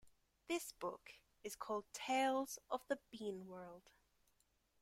[0.47, 1.11] This book
[1.43, 3.91] is called Tales of the Beanworld.